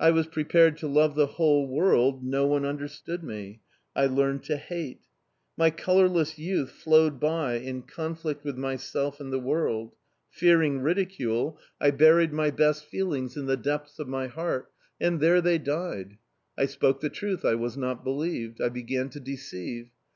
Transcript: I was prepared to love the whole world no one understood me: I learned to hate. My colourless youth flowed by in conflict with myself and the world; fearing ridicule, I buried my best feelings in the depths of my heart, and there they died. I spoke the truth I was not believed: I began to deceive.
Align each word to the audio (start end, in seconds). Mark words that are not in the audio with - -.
I 0.00 0.10
was 0.10 0.26
prepared 0.26 0.78
to 0.78 0.88
love 0.88 1.14
the 1.14 1.28
whole 1.28 1.64
world 1.64 2.24
no 2.24 2.44
one 2.44 2.64
understood 2.64 3.22
me: 3.22 3.60
I 3.94 4.06
learned 4.06 4.42
to 4.46 4.56
hate. 4.56 5.02
My 5.56 5.70
colourless 5.70 6.36
youth 6.40 6.70
flowed 6.72 7.20
by 7.20 7.54
in 7.58 7.82
conflict 7.82 8.42
with 8.42 8.56
myself 8.58 9.20
and 9.20 9.32
the 9.32 9.38
world; 9.38 9.92
fearing 10.28 10.80
ridicule, 10.80 11.56
I 11.80 11.92
buried 11.92 12.32
my 12.32 12.50
best 12.50 12.84
feelings 12.84 13.36
in 13.36 13.46
the 13.46 13.56
depths 13.56 14.00
of 14.00 14.08
my 14.08 14.26
heart, 14.26 14.72
and 15.00 15.20
there 15.20 15.40
they 15.40 15.56
died. 15.56 16.18
I 16.58 16.66
spoke 16.66 16.98
the 17.00 17.08
truth 17.08 17.44
I 17.44 17.54
was 17.54 17.76
not 17.76 18.02
believed: 18.02 18.60
I 18.60 18.70
began 18.70 19.08
to 19.10 19.20
deceive. 19.20 19.90